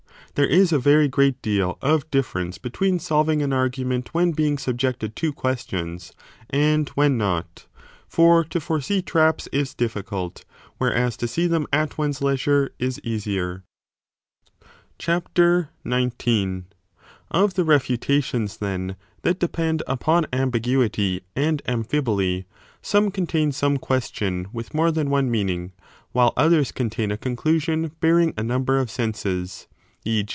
[0.33, 4.57] 2 There is a very great deal of difference between solving an argument when being
[4.57, 6.13] subjected to questions
[6.49, 7.67] and when not:
[8.07, 10.45] for to foresee traps is difficult,
[10.77, 13.65] whereas to see them at one s leisure is easier.
[15.83, 16.65] 19
[17.29, 22.45] Of the refutations, then, that depend upon ambiguity and amphiboly
[22.81, 25.71] some contain some question with more than one 10 meaning,
[26.13, 29.67] while others contain a conclusion bearing a number of senses:
[30.03, 30.23] e.